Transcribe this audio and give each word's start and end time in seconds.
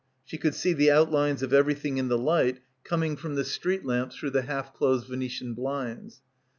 She 0.25 0.39
could 0.39 0.55
see 0.55 0.73
the 0.73 0.89
out 0.89 1.11
lines 1.11 1.43
of 1.43 1.53
everything 1.53 1.99
in 1.99 2.07
the 2.07 2.17
light 2.17 2.61
coming 2.83 3.15
from 3.15 3.35
the 3.35 3.43
street 3.45 3.85
lamps 3.85 4.15
through 4.15 4.31
the 4.31 4.41
half 4.41 4.73
closed 4.73 5.05
Venetian 5.07 5.53
blinds. 5.53 6.21